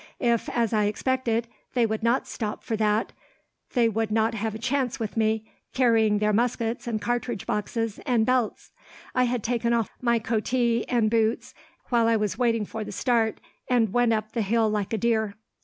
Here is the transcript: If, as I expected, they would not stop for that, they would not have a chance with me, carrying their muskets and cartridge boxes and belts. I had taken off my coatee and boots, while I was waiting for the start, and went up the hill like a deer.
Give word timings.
If, 0.19 0.49
as 0.49 0.73
I 0.73 0.85
expected, 0.85 1.47
they 1.75 1.85
would 1.85 2.01
not 2.01 2.25
stop 2.27 2.63
for 2.63 2.75
that, 2.75 3.13
they 3.73 3.87
would 3.87 4.09
not 4.09 4.33
have 4.33 4.55
a 4.55 4.57
chance 4.57 4.99
with 4.99 5.15
me, 5.15 5.45
carrying 5.75 6.17
their 6.17 6.33
muskets 6.33 6.87
and 6.87 6.99
cartridge 6.99 7.45
boxes 7.45 7.99
and 8.03 8.25
belts. 8.25 8.71
I 9.13 9.25
had 9.25 9.43
taken 9.43 9.73
off 9.73 9.91
my 10.01 10.17
coatee 10.17 10.87
and 10.89 11.11
boots, 11.11 11.53
while 11.89 12.07
I 12.07 12.15
was 12.15 12.35
waiting 12.39 12.65
for 12.65 12.83
the 12.83 12.91
start, 12.91 13.39
and 13.67 13.93
went 13.93 14.11
up 14.11 14.31
the 14.31 14.41
hill 14.41 14.67
like 14.71 14.91
a 14.91 14.97
deer. 14.97 15.35